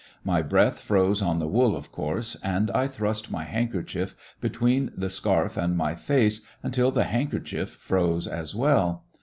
[0.23, 5.11] My breath froze on the wool, of course, and I thrust my handkerchief between the
[5.11, 9.05] scarf and my faee until the handkerchief froze as well.